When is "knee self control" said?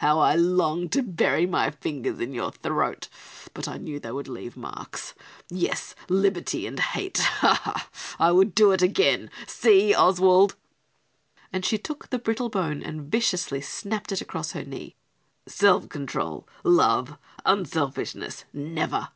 14.62-16.46